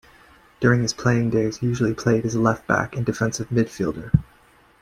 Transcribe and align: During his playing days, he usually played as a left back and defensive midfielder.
During 0.59 0.81
his 0.81 0.93
playing 0.93 1.29
days, 1.29 1.57
he 1.57 1.67
usually 1.67 1.93
played 1.93 2.25
as 2.25 2.33
a 2.33 2.39
left 2.39 2.65
back 2.65 2.97
and 2.97 3.05
defensive 3.05 3.49
midfielder. 3.49 4.11